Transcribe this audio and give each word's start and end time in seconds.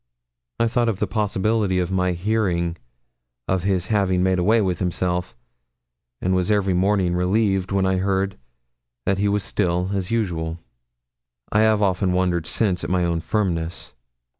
I 0.59 0.65
thought 0.67 0.89
of 0.89 0.97
the 0.97 1.05
possibility 1.05 1.77
of 1.77 1.91
my 1.91 2.13
hearing 2.13 2.77
of 3.47 3.61
his 3.61 3.85
having 3.93 4.23
made 4.23 4.39
away 4.39 4.59
with 4.59 4.79
himself, 4.79 5.37
and 6.19 6.33
was 6.33 6.49
every 6.49 6.73
morning 6.73 7.13
relieved 7.13 7.71
when 7.71 7.85
I 7.85 7.97
heard 7.97 8.35
that 9.05 9.19
he 9.19 9.27
was 9.27 9.43
still 9.43 9.91
as 9.93 10.09
usual. 10.09 10.57
I 11.51 11.59
have 11.59 11.83
often 11.83 12.13
wondered 12.13 12.47
since 12.47 12.83
at 12.83 12.89
my 12.89 13.05
own 13.05 13.19
firmness. 13.21 13.93